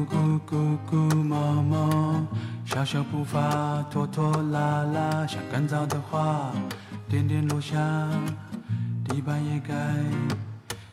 [0.00, 2.26] 咕咕咕咕摸摸，
[2.64, 6.50] 小小步伐拖拖拉拉，像干燥的花，
[7.08, 7.76] 点点落下，
[9.06, 9.74] 地板也该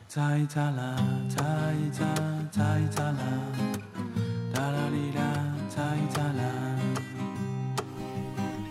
[0.09, 0.95] 擦一擦啦，
[1.29, 2.03] 擦一擦，
[2.51, 3.19] 擦一擦啦，
[4.53, 5.23] 哒啦哩啦，
[5.69, 6.43] 擦一擦啦。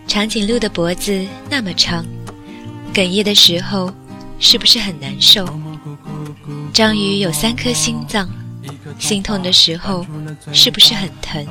[0.07, 2.05] 长颈鹿的脖子那么长，
[2.93, 3.91] 哽咽的时候
[4.39, 5.47] 是不是很难受？
[6.73, 8.29] 章鱼有三颗心脏，
[8.99, 10.05] 心痛的时候
[10.51, 11.45] 是不是很疼？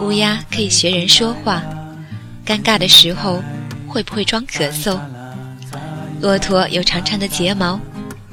[0.00, 1.62] 乌鸦可以学人说话，
[2.44, 3.42] 尴尬的时候
[3.88, 4.98] 会不会装咳嗽？
[6.20, 7.80] 骆驼有长长的睫毛，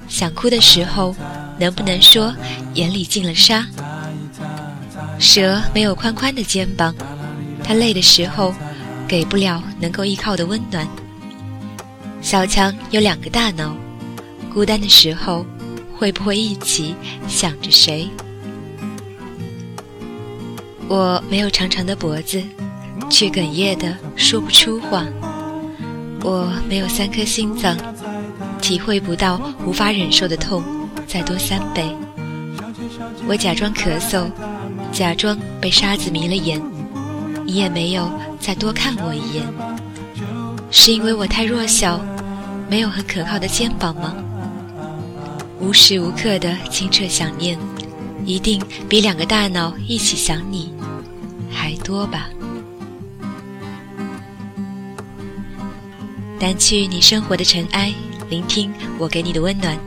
[0.07, 1.15] 想哭的时候
[1.59, 2.35] 能不能说
[2.73, 3.65] 眼里进了沙？
[5.19, 6.95] 蛇没有宽宽的肩膀，
[7.63, 8.53] 它累的时候
[9.07, 10.87] 给不了能够依靠的温暖。
[12.21, 13.75] 小强有两个大脑，
[14.53, 15.45] 孤单的时候。
[15.99, 16.95] 会不会一起
[17.27, 18.07] 想着谁？
[20.87, 22.41] 我没有长长的脖子，
[23.09, 25.05] 却哽咽的说不出话。
[26.21, 27.75] 我没有三颗心脏，
[28.61, 30.63] 体会不到无法忍受的痛
[31.05, 31.93] 再多三倍。
[33.27, 34.25] 我假装咳嗽，
[34.93, 36.61] 假装被沙子迷了眼，
[37.45, 39.45] 你也没有再多看我一眼。
[40.71, 41.99] 是因为我太弱小，
[42.69, 44.15] 没有很可靠的肩膀吗？
[45.59, 47.59] 无时无刻的清澈想念，
[48.25, 50.73] 一定比两个大脑一起想你
[51.51, 52.29] 还多吧？
[56.39, 57.93] 掸去你生活的尘埃，
[58.29, 59.77] 聆听我给你的温暖。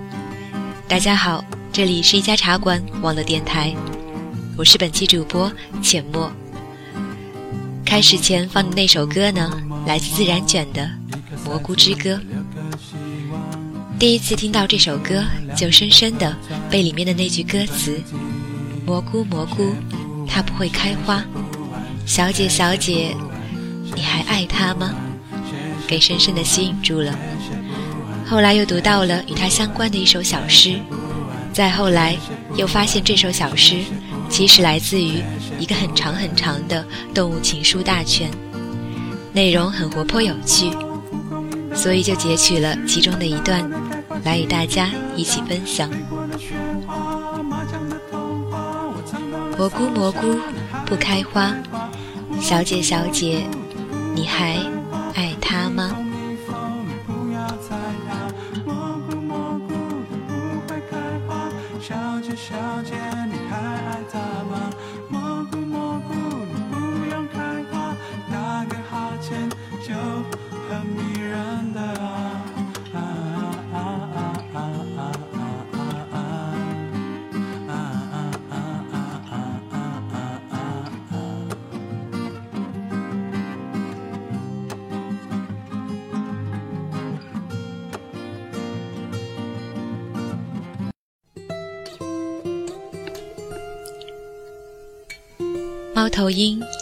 [0.87, 1.43] 大家好，
[1.73, 3.75] 这里是一家茶馆网络电台，
[4.59, 5.51] 我是本期主播
[5.83, 6.31] 浅墨。
[7.83, 9.51] 开始前放的那首歌呢，
[9.87, 10.83] 来自自然卷的
[11.49, 12.11] 《蘑菇之歌》。
[14.03, 15.25] 第一次听到这首歌，
[15.57, 16.37] 就深深的
[16.69, 18.03] 被里面的那句歌词
[18.85, 19.73] “蘑菇蘑菇，
[20.27, 21.25] 它不会开花”，
[22.05, 23.15] 小姐小姐，
[23.95, 24.93] 你还爱它吗？
[25.87, 27.17] 给深深的吸引住了。
[28.27, 30.75] 后来又读到了与它相关的一首小诗，
[31.53, 32.17] 再后来
[32.57, 33.77] 又发现这首小诗
[34.29, 35.23] 其实来自于
[35.61, 38.29] 一个很长很长的动物情书大全，
[39.33, 40.73] 内容很活泼有趣，
[41.73, 43.65] 所以就截取了其中的一段。
[44.25, 45.91] 来与大家一起分享。
[49.57, 50.39] 蘑菇蘑菇
[50.87, 51.55] 不开花，
[52.41, 53.47] 小姐小姐，
[54.15, 54.57] 你还
[55.15, 55.97] 爱他吗？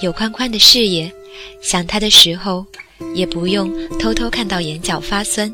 [0.00, 1.12] 有宽宽的视野，
[1.62, 2.64] 想它的时候，
[3.14, 5.52] 也不用偷偷看到眼角发酸。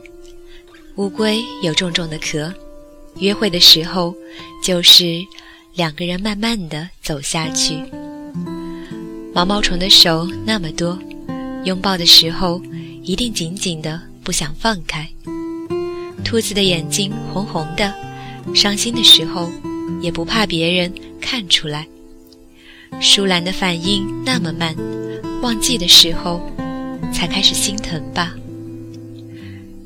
[0.96, 2.52] 乌龟有重重的壳，
[3.18, 4.14] 约会的时候，
[4.62, 5.20] 就是
[5.74, 7.76] 两个人慢慢的走下去。
[9.34, 10.96] 毛毛虫的手那么多，
[11.64, 12.62] 拥抱的时候
[13.02, 15.08] 一定紧紧的不想放开。
[16.24, 17.92] 兔子的眼睛红红的，
[18.54, 19.50] 伤心的时候
[20.00, 21.86] 也不怕别人看出来。
[23.00, 24.74] 舒兰的反应那么慢，
[25.42, 26.40] 忘记的时候
[27.12, 28.34] 才开始心疼吧。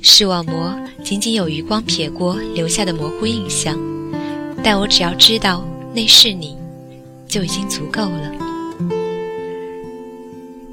[0.03, 0.75] 视网膜
[1.05, 3.79] 仅仅有余光瞥过留下的模糊印象，
[4.63, 6.57] 但我只要知道那是你，
[7.29, 8.33] 就已经足够了。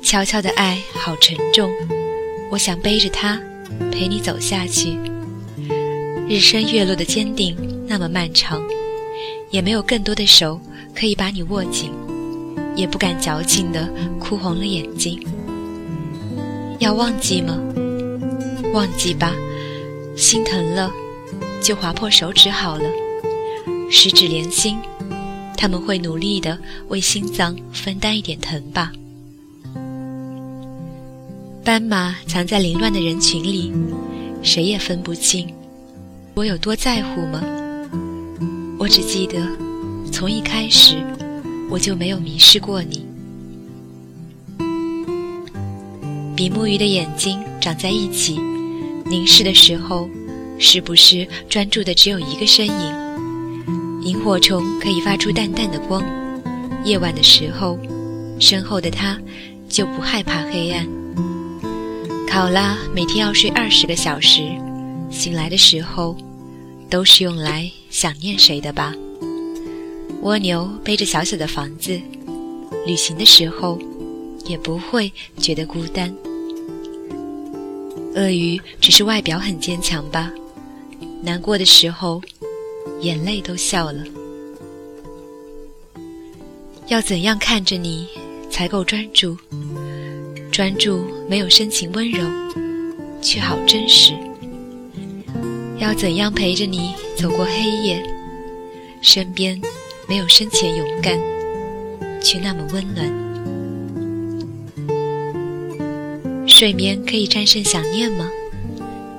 [0.02, 1.70] 悄悄的爱好沉重，
[2.50, 3.38] 我想背着它
[3.92, 4.98] 陪你走下去。
[6.30, 7.58] 日升月落的坚定
[7.88, 8.62] 那么漫长，
[9.50, 10.60] 也没有更多的手
[10.96, 11.92] 可以把你握紧。
[12.78, 15.20] 也不敢矫情的哭红了眼睛。
[16.80, 17.58] 要忘记吗？
[18.74, 19.34] 忘记吧，
[20.16, 20.92] 心疼了，
[21.62, 22.84] 就划破手指好了。
[23.90, 24.78] 十指连心，
[25.58, 26.58] 他们会努力的
[26.90, 28.92] 为心脏分担一点疼吧。
[31.64, 33.74] 斑马藏在凌乱的人群里，
[34.44, 35.48] 谁也分不清
[36.36, 37.42] 我有多在乎吗？
[38.78, 39.42] 我只记得，
[40.12, 40.96] 从一开始。
[41.70, 43.06] 我就没有迷失过你。
[46.36, 48.40] 比目鱼的眼睛长在一起，
[49.06, 50.08] 凝视的时候，
[50.60, 53.08] 是不是专注的只有一个身影？
[54.04, 56.04] 萤火虫可以发出淡淡的光，
[56.84, 57.78] 夜晚的时候，
[58.40, 59.20] 身后的他
[59.68, 60.88] 就不害怕黑暗。
[62.30, 64.42] 考拉每天要睡二十个小时，
[65.10, 66.16] 醒来的时候
[66.90, 68.94] 都是用来想念谁的吧？
[70.28, 71.98] 蜗牛背着小小的房子，
[72.86, 73.80] 旅行的时候
[74.46, 76.14] 也不会觉得孤单。
[78.14, 80.30] 鳄鱼只是外表很坚强吧？
[81.24, 82.22] 难过的时候，
[83.00, 84.04] 眼泪都笑了。
[86.88, 88.10] 要怎样看着你
[88.52, 89.38] 才够专注？
[90.52, 92.28] 专注没有深情温柔，
[93.22, 94.12] 却好真实。
[95.78, 98.04] 要怎样陪着你走过黑夜？
[99.02, 99.62] 身边
[100.08, 101.20] 没有深浅勇敢，
[102.22, 103.28] 却那么温暖。
[106.48, 108.30] 睡眠可以战胜想念吗？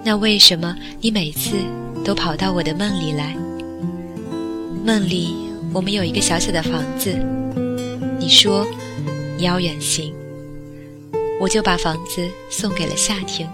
[0.03, 1.57] 那为什么你每次
[2.03, 3.37] 都跑到我的梦里来？
[4.83, 5.35] 梦里
[5.75, 7.15] 我们有一个小小的房子，
[8.19, 8.67] 你说
[9.37, 10.15] 你要远行，
[11.39, 13.47] 我就把房子送给了夏天。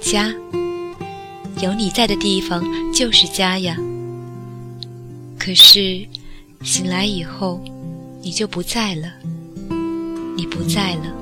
[0.00, 0.34] 家，
[1.62, 3.76] 有你在的地方就是家呀。
[5.44, 6.08] 可是
[6.62, 7.60] 醒来以后，
[8.22, 9.12] 你就不在了，
[10.34, 11.14] 你不在了。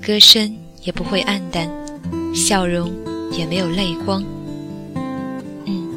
[0.00, 1.68] 歌声也不会暗淡，
[2.32, 2.88] 笑容
[3.32, 4.22] 也没有泪光。
[5.64, 5.90] 嗯，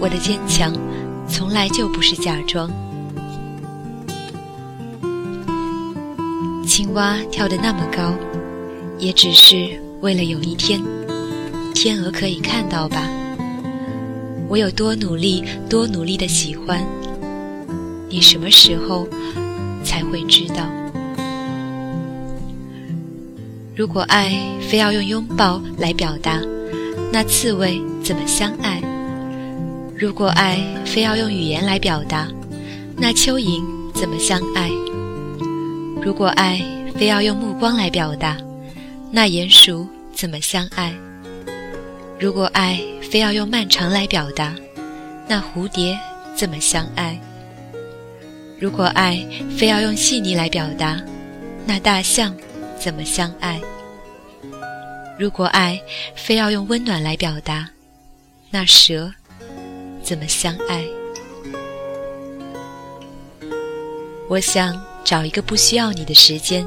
[0.00, 0.72] 我的坚强
[1.28, 2.70] 从来就不是假装。
[6.64, 8.14] 青蛙跳得那么高，
[8.96, 10.80] 也只是为了有一天，
[11.74, 13.10] 天鹅可以看到吧。
[14.52, 16.86] 我有多努力，多努力的喜欢
[18.10, 19.08] 你，什么时候
[19.82, 20.70] 才会知道？
[23.74, 26.38] 如果爱非要用拥抱来表达，
[27.10, 28.82] 那刺猬怎么相爱？
[29.96, 32.28] 如果爱非要用语言来表达，
[32.94, 33.64] 那蚯蚓
[33.94, 34.68] 怎么相爱？
[36.04, 36.60] 如果爱
[36.94, 38.36] 非要用目光来表达，
[39.10, 40.92] 那鼹鼠怎么相爱？
[42.22, 42.80] 如果爱
[43.10, 44.54] 非要用漫长来表达，
[45.26, 45.98] 那蝴蝶
[46.36, 47.20] 怎么相爱？
[48.60, 49.26] 如果爱
[49.58, 51.02] 非要用细腻来表达，
[51.66, 52.32] 那大象？
[52.78, 53.60] 怎么相爱？
[55.18, 55.82] 如果爱
[56.14, 57.68] 非要用温暖来表达，
[58.52, 59.12] 那蛇
[60.00, 60.84] 怎么相爱？
[64.28, 66.64] 我想找一个不需要你的时间，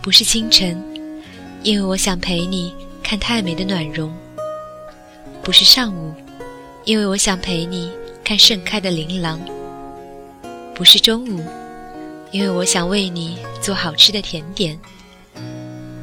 [0.00, 0.82] 不是清晨，
[1.62, 2.74] 因为我想陪你
[3.08, 4.10] 看太美的暖融；
[5.42, 6.12] 不是上午，
[6.84, 7.90] 因为我想陪你
[8.22, 9.38] 看盛开的琳琅；
[10.74, 11.42] 不是中午。
[12.32, 14.78] 因为我想为你做好吃的甜点，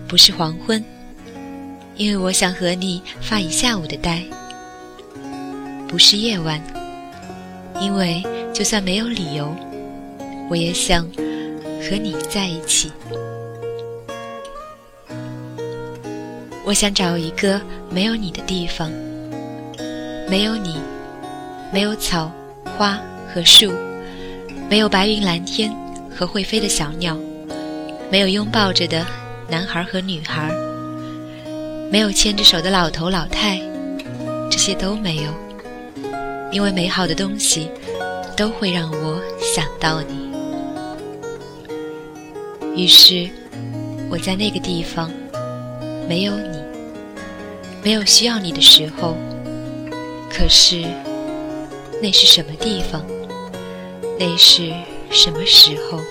[0.07, 0.81] 不是黄昏；
[1.95, 4.23] 因为我想和你发一下午的呆，
[5.87, 6.59] 不是夜晚；
[7.79, 9.55] 因为就算没有理由，
[10.49, 11.03] 我也想
[11.87, 12.91] 和你在一起。
[16.65, 18.91] 我想找一个没有你的地方，
[20.27, 20.75] 没有你，
[21.71, 22.31] 没有草
[22.77, 22.99] 花
[23.31, 23.71] 和树，
[24.69, 25.73] 没有白云蓝天。
[26.17, 27.19] 和会飞的小鸟，
[28.09, 29.05] 没有拥抱着的
[29.49, 30.49] 男孩和女孩，
[31.91, 33.59] 没有牵着手的老头老太，
[34.49, 35.23] 这些都没有，
[36.53, 37.69] 因为美好的东西
[38.37, 40.31] 都会让我想到你。
[42.81, 43.29] 于是，
[44.09, 45.11] 我在那个地方，
[46.07, 46.57] 没有你，
[47.83, 49.15] 没有需要你的时候。
[50.29, 50.83] 可是，
[52.01, 53.05] 那是什么地方？
[54.19, 54.73] 那是。
[55.11, 56.01] 什么时候？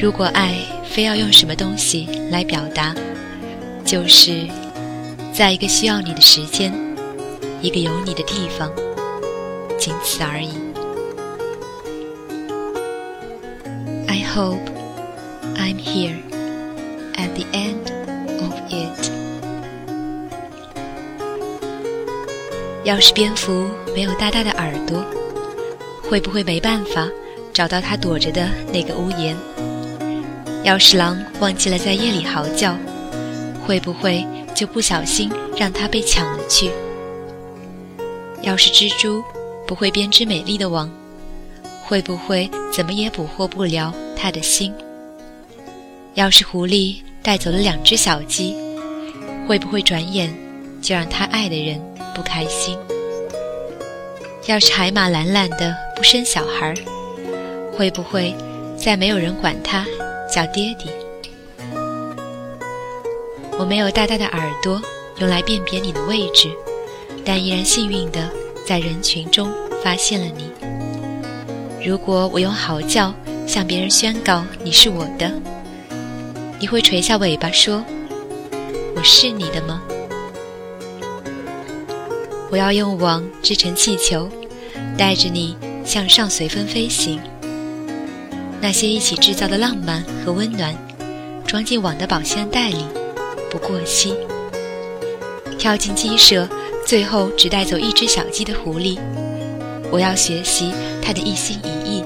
[0.00, 0.56] 如果爱
[0.90, 2.92] 非要用什么东西来表达，
[3.84, 4.48] 就是
[5.32, 6.72] 在一个需要你的时间，
[7.60, 8.72] 一个有你的地方，
[9.78, 10.50] 仅此而已。
[14.08, 14.58] I hope
[15.56, 16.16] I'm here
[17.20, 17.92] at the end
[18.40, 19.10] of it。
[22.84, 25.04] 要是蝙蝠没有大大的耳朵。
[26.02, 27.08] 会不会没办法
[27.52, 29.36] 找到它躲着的那个屋檐？
[30.64, 32.76] 要是狼忘记了在夜里嚎叫，
[33.64, 36.68] 会不会就不小心让它被抢了去？
[38.42, 39.22] 要是蜘蛛
[39.68, 40.90] 不会编织美丽的网，
[41.84, 44.74] 会不会怎么也捕获不了它的心？
[46.14, 46.96] 要是狐狸
[47.30, 48.56] 带走了两只小鸡，
[49.46, 50.36] 会不会转眼
[50.82, 51.80] 就让他爱的人
[52.12, 52.76] 不开心？
[54.46, 56.74] 要是海马懒懒的不生小孩，
[57.72, 58.34] 会不会
[58.76, 59.86] 再没有人管他
[60.28, 60.90] 叫爹地？
[63.56, 64.82] 我没有大大的耳朵
[65.20, 66.50] 用来辨别你的位置，
[67.24, 68.28] 但依然幸运的
[68.66, 69.48] 在人群中
[69.84, 70.50] 发现了你。
[71.88, 73.14] 如果我用嚎叫
[73.46, 75.32] 向别人宣告你是我的，
[76.60, 77.82] 你会垂下尾巴说
[78.94, 79.80] ：“我是你的吗？”
[82.52, 84.28] 我要用网织成气球，
[84.98, 87.18] 带着你向上随风飞行。
[88.60, 90.76] 那些一起制造的浪漫和温暖，
[91.46, 92.84] 装进网的保鲜袋里，
[93.50, 94.14] 不过期。
[95.58, 96.46] 跳进鸡舍，
[96.84, 98.98] 最后只带走一只小鸡的狐狸，
[99.90, 102.04] 我要学习它的一心一意。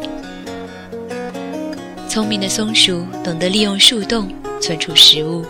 [2.08, 5.44] 聪明的松鼠懂得利用树洞存储食物，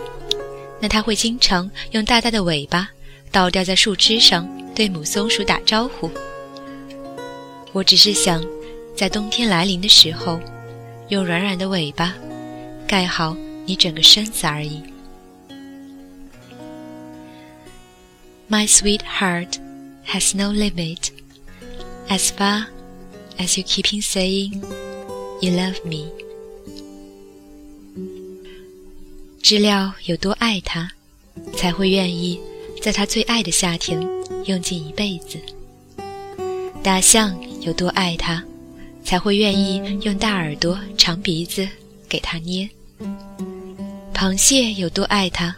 [0.79, 2.89] 那它会经常用大大的尾巴
[3.31, 6.09] 倒吊在树枝上，对母松鼠打招呼。
[7.71, 8.43] 我只是想，
[8.95, 10.39] 在冬天来临的时候。
[11.09, 12.15] 用软软的尾巴
[12.87, 14.81] 盖好你整个身子而已。
[18.49, 19.59] My sweetheart
[20.07, 21.09] has no limit
[22.09, 22.65] as far
[23.37, 24.63] as you keeping saying
[25.41, 26.09] you love me。
[29.45, 30.89] 知了有多爱他，
[31.55, 32.41] 才会愿意
[32.81, 34.01] 在他最爱的夏天
[34.45, 35.37] 用尽一辈子。
[36.81, 38.43] 大象有多爱他。
[39.03, 41.69] 才会愿意用大耳朵、长鼻子
[42.09, 42.67] 给他捏。
[44.15, 45.55] 螃蟹有多爱他，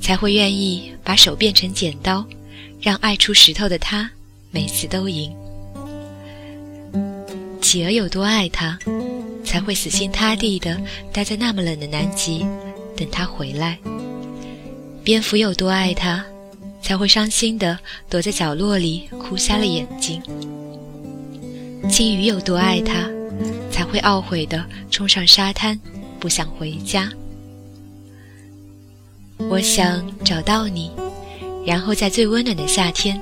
[0.00, 2.26] 才会愿意把手变成剪刀，
[2.80, 4.10] 让爱出石头的他
[4.50, 5.32] 每次都赢。
[7.60, 8.76] 企鹅有多爱他，
[9.44, 10.76] 才会死心塌地的
[11.12, 12.44] 待在那么冷的南极，
[12.96, 13.78] 等他回来。
[15.04, 16.24] 蝙蝠有多爱他，
[16.80, 20.22] 才会伤心的躲在角落里哭瞎了眼睛。
[21.90, 23.10] 鲸鱼有多爱他，
[23.70, 25.78] 才会懊悔的冲上沙滩，
[26.20, 27.10] 不想回家。
[29.50, 30.92] 我想找到你，
[31.66, 33.20] 然后在最温暖的夏天，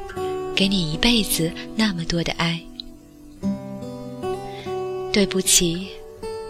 [0.54, 2.60] 给你一辈子那么多的爱。
[5.12, 5.88] 对不起，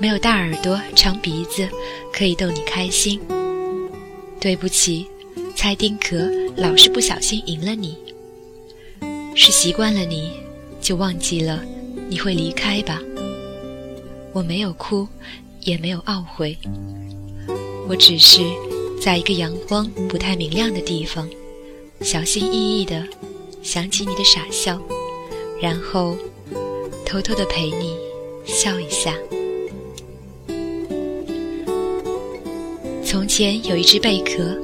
[0.00, 1.68] 没有大耳朵、长鼻子
[2.10, 3.20] 可以逗你开心。
[4.40, 5.06] 对不起，
[5.54, 6.16] 猜丁壳
[6.56, 7.98] 老是不小心赢了你。
[9.36, 10.32] 是习惯了你，
[10.80, 11.62] 就忘记了。
[12.08, 12.98] 你会离开吧？
[14.32, 15.06] 我没有哭，
[15.64, 16.56] 也没有懊悔。
[17.86, 18.40] 我只是
[19.02, 21.28] 在一个阳光不太明亮的地方，
[22.00, 23.06] 小心翼翼的
[23.62, 24.80] 想起你的傻笑，
[25.60, 26.16] 然后
[27.04, 27.94] 偷偷的陪你
[28.46, 29.14] 笑一下。
[33.10, 34.56] 从前有一只贝壳，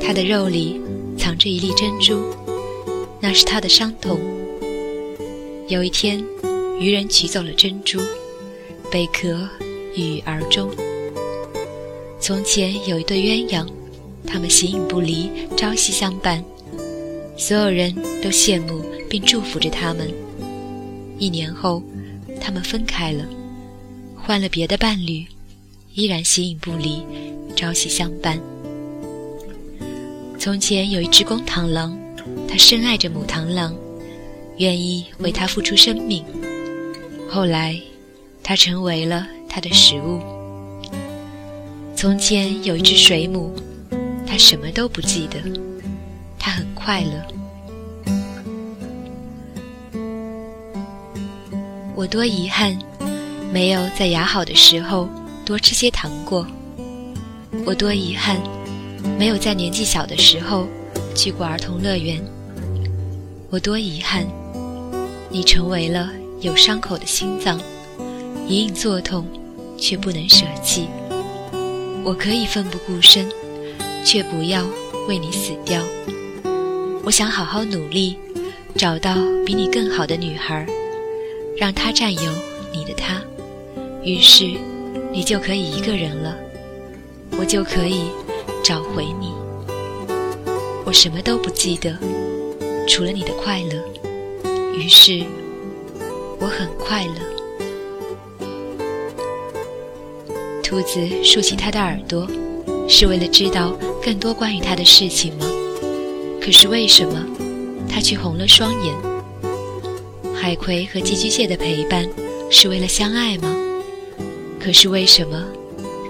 [0.00, 0.80] 它的肉里
[1.16, 2.20] 藏着一粒珍珠，
[3.20, 4.18] 那是它的伤痛。
[5.68, 6.20] 有一天。
[6.80, 8.00] 渔人取走了珍珠，
[8.90, 9.48] 贝壳
[9.94, 10.68] 郁郁而终。
[12.20, 13.66] 从前有一对鸳鸯，
[14.26, 16.44] 他们形影不离，朝夕相伴，
[17.38, 20.12] 所有人都羡慕并祝福着他们。
[21.18, 21.82] 一年后，
[22.40, 23.24] 他们分开了，
[24.16, 25.24] 换了别的伴侣，
[25.96, 27.02] 依然形影不离，
[27.56, 28.38] 朝夕相伴。
[30.38, 31.98] 从前有一只公螳螂，
[32.46, 33.74] 它深爱着母螳螂，
[34.58, 36.22] 愿意为它付出生命。
[37.30, 37.80] 后来，
[38.42, 40.20] 它成为了它的食物。
[41.96, 43.56] 从前有一只水母，
[44.26, 45.40] 它什么都不记得，
[46.38, 47.26] 它很快乐。
[51.94, 52.78] 我多遗憾，
[53.50, 55.08] 没有在牙好的时候
[55.46, 56.44] 多吃些糖果。
[57.64, 58.36] 我多遗憾，
[59.16, 60.66] 没有在年纪小的时候
[61.14, 62.20] 去过儿童乐园。
[63.48, 64.26] 我多遗憾，
[65.30, 66.10] 你成为了。
[66.42, 67.58] 有伤口的心脏，
[68.46, 69.26] 隐隐作痛，
[69.78, 70.86] 却不能舍弃。
[72.04, 73.26] 我可以奋不顾身，
[74.04, 74.66] 却不要
[75.08, 75.82] 为你死掉。
[77.04, 78.18] 我想好好努力，
[78.76, 79.14] 找到
[79.46, 80.66] 比你更好的女孩，
[81.56, 82.32] 让她占有
[82.70, 83.22] 你的他。
[84.04, 84.50] 于是，
[85.16, 86.36] 你就可以一个人了，
[87.38, 88.10] 我就可以
[88.62, 89.32] 找回你。
[90.84, 91.96] 我什么都不记得，
[92.86, 93.82] 除了你的快乐。
[94.74, 95.24] 于是。
[96.38, 97.14] 我很快乐。
[100.62, 102.28] 兔子竖起它的耳朵，
[102.86, 105.46] 是为了知道更多关于它的事情吗？
[106.42, 107.26] 可是为什么
[107.88, 108.94] 它却红了双眼？
[110.34, 112.06] 海葵和寄居蟹的陪伴
[112.50, 113.56] 是为了相爱吗？
[114.66, 115.46] 可是为什么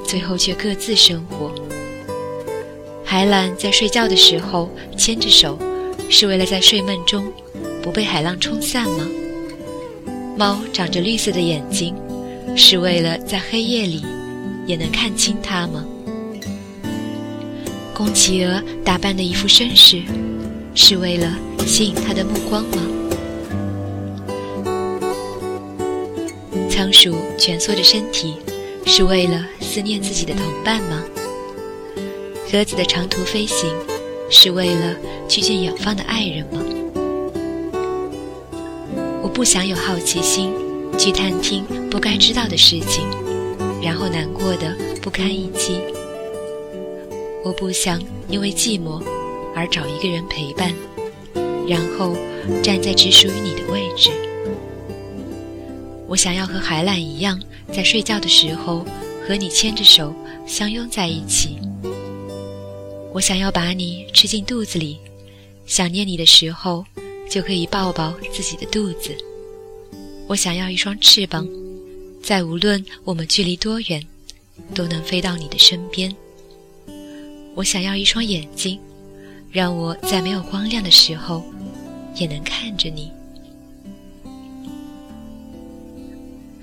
[0.02, 1.52] 最后却各自生活？
[3.04, 5.58] 海懒在睡觉的时候牵着手，
[6.08, 7.30] 是为了在睡梦中
[7.82, 9.06] 不被海浪冲散吗？
[10.38, 11.94] 猫长着绿色的眼睛，
[12.56, 14.02] 是为了在黑夜里
[14.66, 15.84] 也能看清它吗？
[17.92, 20.00] 公企鹅打扮的一副绅士，
[20.74, 21.30] 是为了
[21.66, 22.95] 吸引他的目光吗？
[26.76, 28.36] 仓鼠蜷缩着身体，
[28.84, 31.02] 是为了思念自己的同伴吗？
[32.52, 33.66] 鸽子的长途飞行，
[34.28, 34.94] 是为了
[35.26, 36.62] 去见远方的爱人吗？
[39.22, 40.52] 我不想有好奇心
[40.98, 43.08] 去探听不该知道的事情，
[43.82, 45.80] 然后难过的不堪一击。
[47.42, 49.02] 我不想因为寂寞
[49.54, 50.74] 而找一个人陪伴，
[51.66, 52.14] 然后
[52.62, 54.10] 站在只属于你的位置。
[56.08, 57.40] 我想要和海懒一样，
[57.72, 58.84] 在睡觉的时候
[59.26, 60.14] 和你牵着手
[60.46, 61.58] 相拥在一起。
[63.12, 64.98] 我想要把你吃进肚子里，
[65.66, 66.84] 想念你的时候
[67.28, 69.16] 就可以抱抱自己的肚子。
[70.28, 71.48] 我想要一双翅膀，
[72.22, 74.04] 在无论我们距离多远，
[74.74, 76.14] 都能飞到你的身边。
[77.54, 78.78] 我想要一双眼睛，
[79.50, 81.42] 让我在没有光亮的时候
[82.14, 83.10] 也能看着你。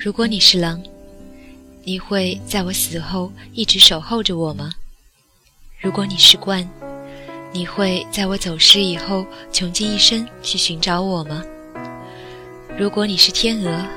[0.04, 0.84] 如果你是狼，
[1.86, 4.70] 你会在我死后一直守候着我吗？
[5.80, 6.68] 如果你是鹳，
[7.54, 11.42] 你会在我走失以后穷尽一生去寻找我吗？
[12.78, 13.88] 如果你是天鹅，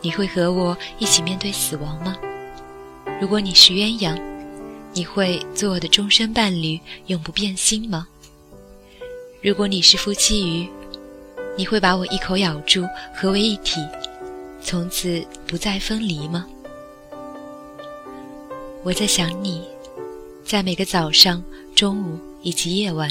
[0.00, 2.16] 你会和我一起面对死亡吗？
[3.20, 4.18] 如果你是鸳鸯，
[4.94, 8.08] 你会做我的终身伴侣，永不变心吗？
[9.42, 10.66] 如果你是夫妻鱼，
[11.58, 13.82] 你会把我一口咬住，合为一体，
[14.64, 16.46] 从此不再分离吗？
[18.82, 19.62] 我在想你。
[20.44, 21.42] 在每个早上、
[21.74, 23.10] 中午以及夜晚，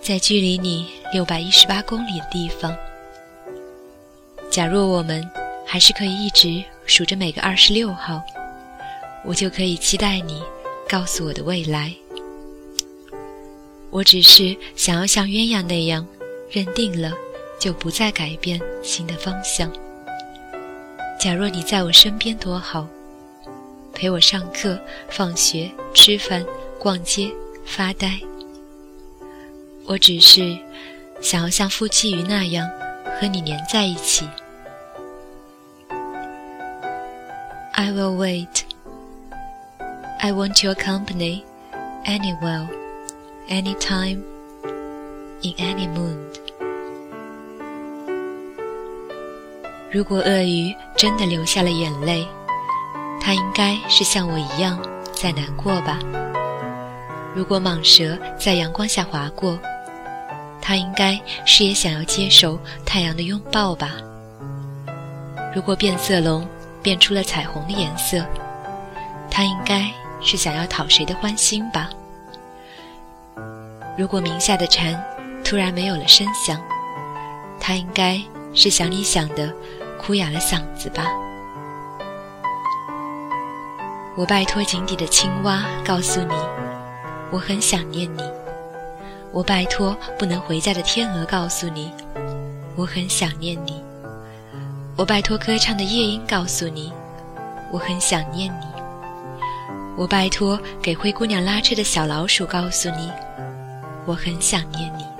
[0.00, 2.76] 在距离你六百一十八公里的地方，
[4.50, 5.28] 假若我们
[5.66, 8.22] 还是可以一直数着每个二十六号，
[9.24, 10.42] 我就可以期待你
[10.88, 11.92] 告诉我的未来。
[13.90, 16.06] 我只是想要像鸳鸯那样，
[16.50, 17.10] 认定了
[17.58, 19.72] 就不再改变新的方向。
[21.18, 22.86] 假若你在我身边多好。
[23.92, 26.44] 陪我上课、放学、吃饭、
[26.78, 27.30] 逛街、
[27.64, 28.18] 发呆。
[29.86, 30.56] 我只是
[31.20, 32.68] 想要像夫妻鱼那样
[33.20, 34.26] 和你黏在一起。
[37.74, 38.62] I will wait.
[40.20, 41.42] I want your company,
[42.04, 42.68] anywhere,
[43.48, 44.22] anytime,
[45.42, 46.51] in any mood.
[49.92, 52.26] 如果鳄鱼真的流下了眼泪。
[53.20, 54.76] 他应该是像我一样
[55.12, 56.00] 在难过吧。
[57.34, 59.56] 如果蟒蛇在阳光下划过，
[60.60, 63.92] 它应该是也想要接受太阳的拥抱吧。
[65.54, 66.48] 如果变色龙
[66.82, 68.24] 变出了彩虹的颜色，
[69.30, 69.88] 它应该
[70.20, 71.90] 是想要讨谁的欢心吧。
[73.96, 75.00] 如果鸣下的蝉
[75.44, 76.60] 突然没有了声响，
[77.60, 78.20] 它应该
[78.52, 79.54] 是想你想的
[80.04, 81.06] 哭哑了嗓子吧。
[84.16, 86.34] 我拜托井底的青蛙告诉你，
[87.30, 88.22] 我很想念你。
[89.30, 91.90] 我拜托不能回家的天鹅告诉你，
[92.76, 93.82] 我很想念你。
[94.96, 96.92] 我拜托歌唱的夜莺告诉你，
[97.70, 98.66] 我很想念你。
[99.96, 103.10] 我拜托给灰姑娘拉车的小老鼠告诉你，
[104.04, 105.11] 我很想念你。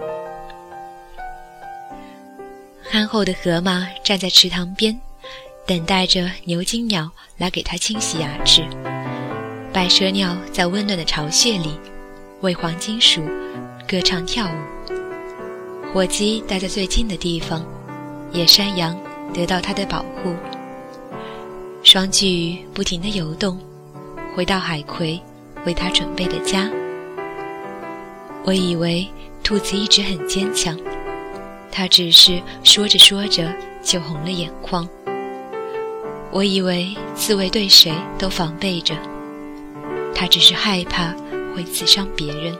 [2.92, 5.00] 憨厚的河马站在池塘边。
[5.64, 8.62] 等待着牛津鸟来给它清洗牙齿，
[9.72, 11.70] 白蛇鸟在温暖的巢穴里
[12.42, 13.22] 为黄金鼠
[13.88, 17.64] 歌唱跳舞，火鸡待在最近的地方，
[18.30, 18.94] 野山羊
[19.32, 20.34] 得到它的保护，
[21.82, 23.58] 双巨鱼不停地游动，
[24.36, 25.18] 回到海葵
[25.64, 26.68] 为它准备的家。
[28.44, 29.08] 我以为
[29.42, 30.76] 兔子一直很坚强，
[31.72, 33.50] 它只是说着说着
[33.82, 34.86] 就红了眼眶。
[36.30, 38.94] 我以为刺猬对谁都防备着，
[40.14, 41.14] 它只是害怕
[41.56, 42.54] 会刺伤别人。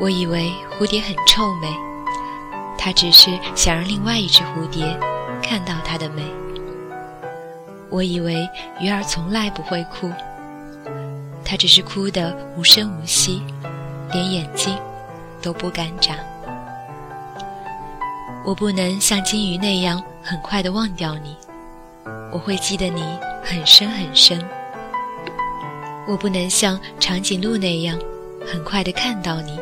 [0.00, 1.68] 我以为蝴蝶很臭美，
[2.78, 4.98] 它只是想让另外一只蝴蝶
[5.42, 6.22] 看到它的美。
[7.90, 8.48] 我以为
[8.80, 10.10] 鱼儿从来不会哭，
[11.44, 13.42] 它只是哭得无声无息，
[14.12, 14.76] 连眼睛
[15.40, 16.16] 都不敢眨。
[18.46, 21.36] 我不能像金鱼那样很快地忘掉你。
[22.30, 23.02] 我会记得你
[23.42, 24.40] 很深很深。
[26.06, 27.98] 我不能像长颈鹿那样
[28.46, 29.58] 很快的看到你，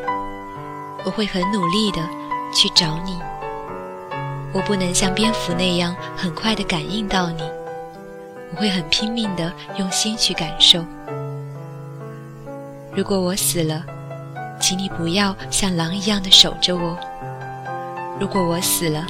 [1.03, 1.99] 我会很努力的
[2.53, 3.17] 去找你。
[4.53, 7.41] 我不能像蝙蝠那样很快的感应到你，
[8.51, 10.85] 我会很拼命的用心去感受。
[12.95, 13.83] 如果我死了，
[14.61, 16.95] 请你不要像狼一样的守着我。
[18.19, 19.07] 如果我死了，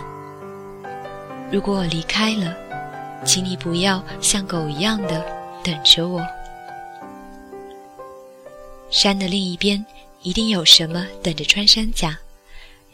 [1.51, 2.55] 如果我离开了。
[3.25, 5.25] 请你不要像狗一样的
[5.63, 6.23] 等着我。
[8.91, 9.83] 山的另一边
[10.21, 12.15] 一定有什么等着穿山甲，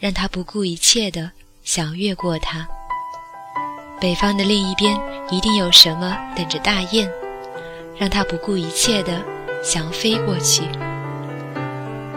[0.00, 1.30] 让他不顾一切的
[1.62, 2.66] 想要越过它。
[4.00, 4.98] 北方的另一边
[5.30, 7.10] 一定有什么等着大雁，
[7.98, 9.20] 让他不顾一切的
[9.62, 10.62] 想要飞过去。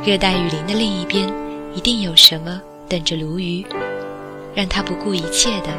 [0.06, 1.30] 热带雨林的另一边
[1.74, 3.66] 一定有什么等着鲈鱼，
[4.54, 5.70] 让他不顾一切的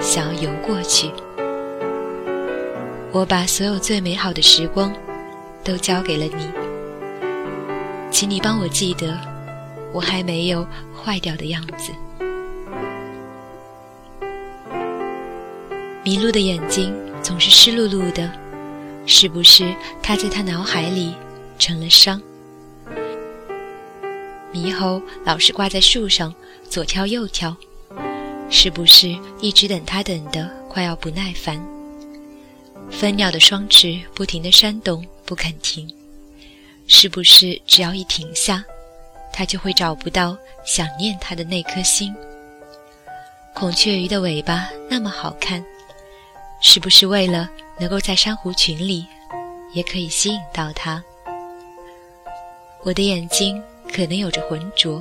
[0.00, 1.10] 想要游过去。
[3.12, 4.92] 我把所有最美好的时光
[5.62, 6.48] 都交给了你，
[8.10, 9.16] 请你帮我记得，
[9.92, 11.92] 我还没有坏掉的样子。
[16.02, 18.30] 迷路的眼睛总是湿漉漉的，
[19.06, 21.14] 是不是他在他脑海里
[21.58, 22.20] 成了伤？
[24.54, 26.32] 猕猴老是挂在树上
[26.70, 27.54] 左跳右跳，
[28.48, 31.60] 是不是一直等他等得快要不耐烦？
[32.88, 35.92] 蜂鸟的双翅不停地扇动，不肯停，
[36.86, 38.64] 是不是只要一停下，
[39.32, 42.14] 它就会找不到想念它的那颗心？
[43.54, 45.64] 孔雀鱼的尾巴那么好看，
[46.60, 49.04] 是不是为了能够在珊瑚群里
[49.72, 51.02] 也可以吸引到它？
[52.82, 53.60] 我的眼睛
[53.94, 55.00] 可能有着浑浊，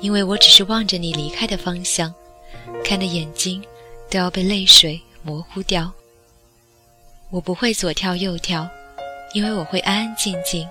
[0.00, 2.12] 因为我只是望着你离开的方向，
[2.84, 3.64] 看的眼睛
[4.10, 5.90] 都要被泪水模糊掉。
[7.30, 8.68] 我不会左跳右跳，
[9.32, 10.68] 因为我会安安静静，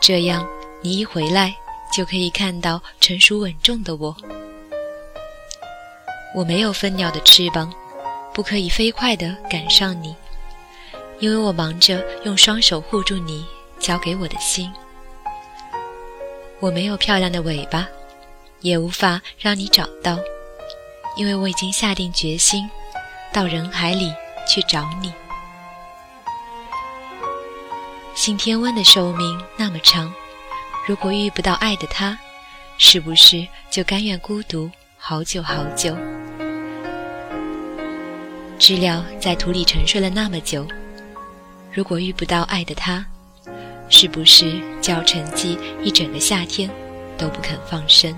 [0.00, 0.44] 这样
[0.82, 1.54] 你一回来
[1.96, 4.16] 就可以看到成熟稳重的我。
[6.34, 7.72] 我没有蜂鸟的翅膀，
[8.32, 10.16] 不可以飞快地赶上你，
[11.20, 13.46] 因为我忙着用双手护住你
[13.78, 14.68] 交给我的心。
[16.60, 17.86] 我没有漂亮的尾巴，
[18.60, 20.18] 也无法让你找到，
[21.16, 22.68] 因为我已经下定决心，
[23.32, 24.12] 到人海里
[24.48, 25.12] 去找你。
[28.14, 30.12] 信天翁的寿命那么长，
[30.86, 32.16] 如果遇不到爱的他，
[32.78, 35.96] 是不是就甘愿孤独好久好久？
[38.56, 40.66] 知了在土里沉睡了那么久，
[41.72, 43.04] 如果遇不到爱的他，
[43.88, 46.68] 是不是叫沉寂一整个夏天
[47.16, 48.16] 都不肯放生？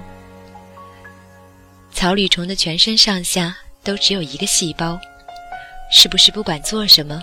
[1.92, 4.98] 草履虫的全身上下都只有一个细胞，
[5.90, 7.22] 是不是不管做什么？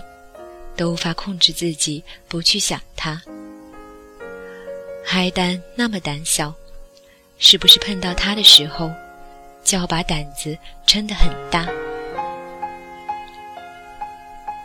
[0.76, 3.22] 都无法控制自己不去想它。
[5.04, 6.52] 海胆那么胆小，
[7.38, 8.90] 是不是碰到它的时候，
[9.62, 11.66] 就要把胆子撑得很大？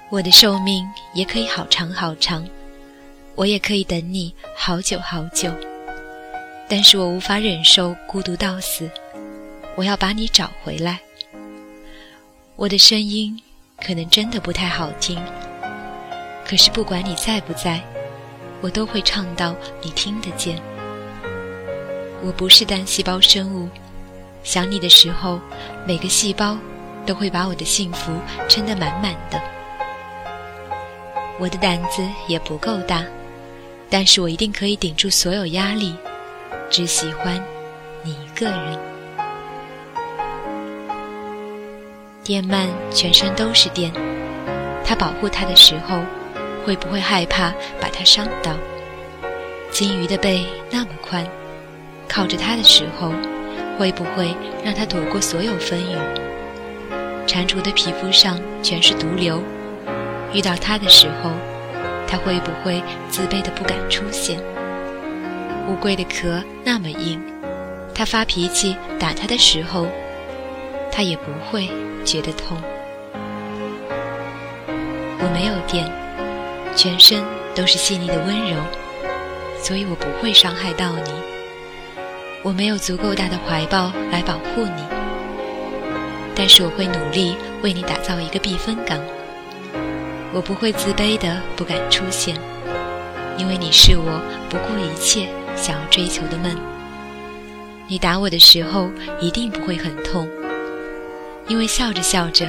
[0.09, 2.43] 我的寿命也可以好长好长，
[3.39, 5.49] 我也可以等你好久好久，
[6.67, 8.91] 但是我无法忍受孤独到死，
[9.77, 10.99] 我要把你找回来。
[12.57, 13.41] 我的声音
[13.81, 15.17] 可能真的不太好听。
[16.45, 17.81] 可是不管你在不在，
[18.59, 20.59] 我都会唱到你听得见。
[22.21, 23.69] 我不是单细胞生物，
[24.43, 25.39] 想你的时候，
[25.87, 26.57] 每个细胞
[27.05, 28.11] 都会把我的幸福
[28.49, 29.41] 撑得满满的。
[31.39, 33.05] 我的胆子也不够大，
[33.89, 35.95] 但是我一定可以顶住所有压力，
[36.69, 37.43] 只喜欢
[38.03, 38.79] 你一个人。
[42.23, 43.91] 电鳗全身都是电，
[44.85, 45.99] 它保护它的时候。
[46.65, 48.51] 会不会害怕把它伤到？
[49.71, 51.25] 金鱼的背那么宽，
[52.07, 53.11] 靠着它的时候，
[53.77, 55.95] 会不会让它躲过所有风雨？
[57.25, 59.41] 蟾蜍的皮肤上全是毒瘤，
[60.31, 61.31] 遇到它的时候，
[62.09, 64.39] 他会不会自卑的不敢出现？
[65.67, 67.21] 乌龟的壳那么硬，
[67.93, 69.85] 他发脾气打它的时候，
[70.91, 71.69] 它也不会
[72.03, 72.57] 觉得痛。
[75.19, 75.87] 我没有电。
[76.75, 77.21] 全身
[77.55, 78.55] 都是细腻的温柔，
[79.61, 81.11] 所以我不会伤害到你。
[82.41, 84.83] 我没有足够大的怀抱来保护你，
[86.35, 88.97] 但是我会努力为你打造一个避风港。
[90.31, 92.35] 我不会自卑的不敢出现，
[93.37, 96.55] 因为你是我不顾一切想要追求的梦。
[97.87, 100.29] 你打我的时候一定不会很痛，
[101.47, 102.47] 因为笑着笑着，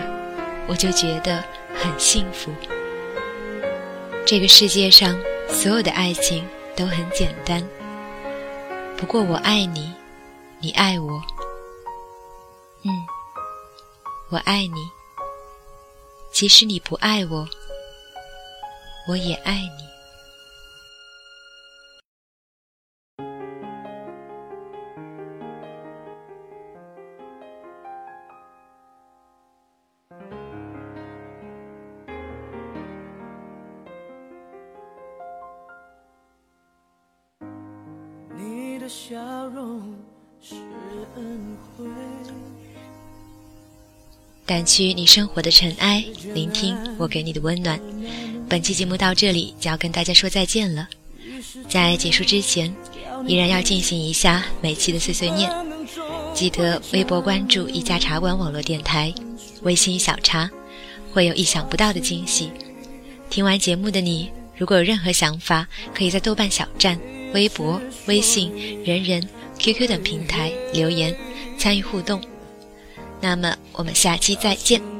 [0.67, 1.43] 我就觉得
[1.75, 2.53] 很幸福。
[4.27, 7.67] 这个世界上所有的爱情都很简单，
[8.97, 9.91] 不过我爱你，
[10.61, 11.23] 你爱我，
[12.85, 12.91] 嗯，
[14.29, 14.91] 我爱你。
[16.31, 17.49] 即使你不爱我，
[19.09, 19.91] 我也爱你。
[38.37, 39.17] 你的笑
[39.49, 39.95] 容
[40.41, 40.55] 是
[41.17, 41.57] 恩，
[44.47, 47.81] 掸去你生活的尘埃，聆听我给你的温暖。
[48.51, 50.89] 本期节目到这里就要跟大家说再见了。
[51.69, 52.75] 在结束之前，
[53.25, 55.49] 依然要进行一下每期的碎碎念。
[56.35, 59.15] 记得微博关注一家茶馆网络电台，
[59.63, 60.51] 微信小茶，
[61.13, 62.51] 会有意想不到的惊喜。
[63.31, 66.99] 听完节目的你，如果有任何想法，可以在豆瓣小站、
[67.33, 68.53] 微博、微信、
[68.85, 69.25] 人人、
[69.61, 71.17] QQ 等平台留言
[71.57, 72.21] 参与互动。
[73.21, 75.00] 那么我们下期再见。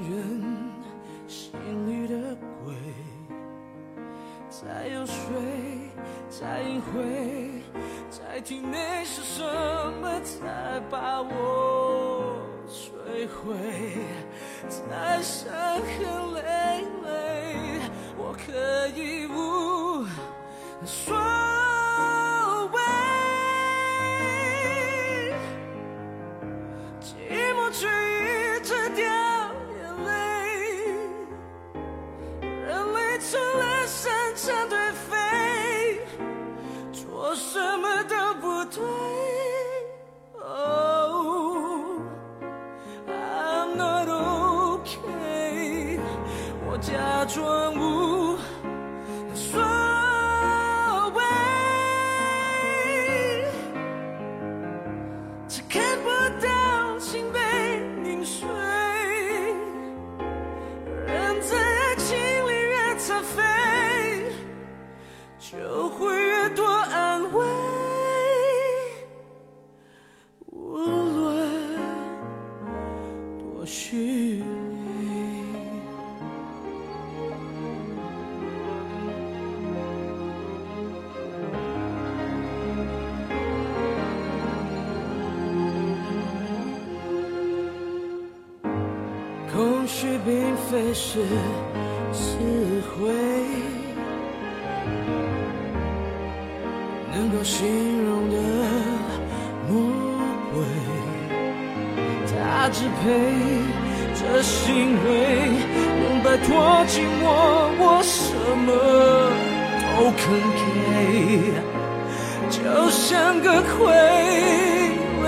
[10.23, 13.57] 才把我摧毁？
[14.69, 16.41] 在伤痕累
[17.03, 17.09] 累，
[18.17, 20.07] 我可以无
[20.85, 21.15] 所
[22.73, 22.79] 谓。
[27.01, 27.05] 寂
[27.55, 29.03] 寞却一直掉
[29.75, 30.09] 眼泪，
[32.43, 34.90] 人类除了擅长对
[43.71, 44.09] I'm not
[44.81, 46.01] okay，
[46.67, 48.20] 我假装无
[91.13, 91.19] 是
[92.13, 92.39] 词
[92.87, 93.11] 汇，
[97.13, 97.67] 能够形
[98.05, 98.37] 容的
[99.69, 99.73] 魔
[100.53, 100.63] 鬼，
[102.29, 103.03] 他支配
[104.15, 105.09] 这行为，
[105.99, 106.49] 能摆脱
[106.87, 107.27] 寂寞，
[107.81, 108.17] 我什
[108.65, 108.69] 么
[109.83, 110.23] 都肯
[110.55, 110.59] 给。
[112.51, 112.57] 就
[112.89, 113.75] 像个傀
[115.25, 115.27] 儡，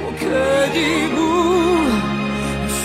[0.00, 0.24] 我可
[0.74, 0.80] 以
[1.12, 1.16] 不
[2.72, 2.80] 说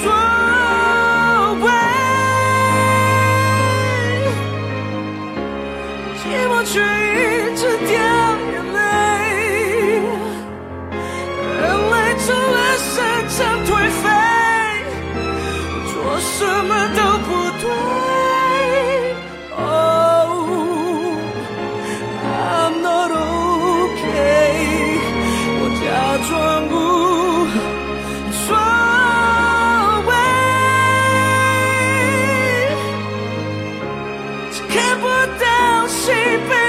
[35.88, 36.67] 是悲